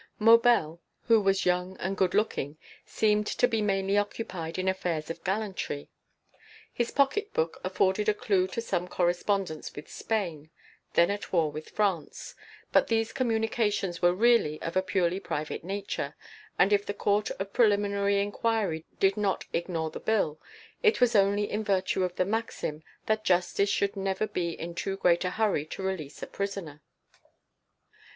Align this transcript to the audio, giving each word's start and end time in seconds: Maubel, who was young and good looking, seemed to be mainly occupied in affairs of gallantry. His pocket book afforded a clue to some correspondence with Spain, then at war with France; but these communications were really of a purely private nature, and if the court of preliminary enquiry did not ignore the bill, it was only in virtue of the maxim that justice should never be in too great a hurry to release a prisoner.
Maubel, 0.19 0.79
who 1.03 1.21
was 1.21 1.45
young 1.45 1.77
and 1.77 1.95
good 1.95 2.15
looking, 2.15 2.57
seemed 2.87 3.27
to 3.27 3.47
be 3.47 3.61
mainly 3.61 3.99
occupied 3.99 4.57
in 4.57 4.67
affairs 4.67 5.11
of 5.11 5.23
gallantry. 5.23 5.91
His 6.73 6.89
pocket 6.89 7.31
book 7.35 7.61
afforded 7.63 8.09
a 8.09 8.15
clue 8.15 8.47
to 8.47 8.61
some 8.61 8.87
correspondence 8.87 9.75
with 9.75 9.91
Spain, 9.91 10.49
then 10.95 11.11
at 11.11 11.31
war 11.31 11.51
with 11.51 11.69
France; 11.69 12.33
but 12.71 12.87
these 12.87 13.13
communications 13.13 14.01
were 14.01 14.15
really 14.15 14.59
of 14.63 14.75
a 14.75 14.81
purely 14.81 15.19
private 15.19 15.63
nature, 15.63 16.15
and 16.57 16.73
if 16.73 16.83
the 16.83 16.95
court 16.95 17.29
of 17.37 17.53
preliminary 17.53 18.19
enquiry 18.19 18.85
did 18.99 19.15
not 19.17 19.45
ignore 19.53 19.91
the 19.91 19.99
bill, 19.99 20.41
it 20.81 20.99
was 20.99 21.15
only 21.15 21.43
in 21.47 21.63
virtue 21.63 22.03
of 22.03 22.15
the 22.15 22.25
maxim 22.25 22.81
that 23.05 23.23
justice 23.23 23.69
should 23.69 23.95
never 23.95 24.25
be 24.25 24.49
in 24.59 24.73
too 24.73 24.97
great 24.97 25.23
a 25.23 25.29
hurry 25.29 25.63
to 25.63 25.83
release 25.83 26.23
a 26.23 26.25
prisoner. 26.25 26.81